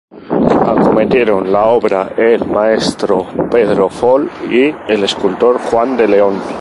Acometieron 0.71 1.51
la 1.53 1.65
obra 1.65 2.13
el 2.17 2.43
maestro 2.47 3.23
Pedro 3.51 3.87
Fol 3.87 4.31
y 4.49 4.69
el 4.91 5.03
escultor 5.03 5.59
Juan 5.59 5.95
de 5.95 6.07
León. 6.07 6.41